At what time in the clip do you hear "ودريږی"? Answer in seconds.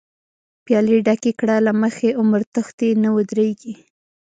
3.15-3.73